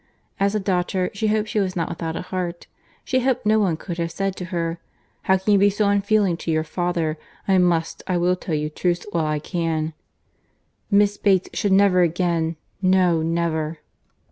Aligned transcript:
As 0.39 0.55
a 0.55 0.59
daughter, 0.59 1.11
she 1.13 1.27
hoped 1.27 1.47
she 1.47 1.59
was 1.59 1.75
not 1.75 1.87
without 1.87 2.15
a 2.15 2.23
heart. 2.23 2.65
She 3.05 3.19
hoped 3.19 3.45
no 3.45 3.59
one 3.59 3.77
could 3.77 3.99
have 3.99 4.09
said 4.11 4.35
to 4.37 4.45
her, 4.45 4.79
"How 5.29 5.37
could 5.37 5.51
you 5.53 5.57
be 5.59 5.69
so 5.69 5.87
unfeeling 5.89 6.37
to 6.37 6.49
your 6.51 6.63
father?—I 6.63 7.59
must, 7.59 8.01
I 8.07 8.17
will 8.17 8.35
tell 8.35 8.55
you 8.55 8.71
truths 8.71 9.05
while 9.11 9.27
I 9.27 9.37
can." 9.37 9.93
Miss 10.89 11.17
Bates 11.19 11.49
should 11.53 11.71
never 11.71 12.01
again—no, 12.01 13.21
never! 13.21 13.77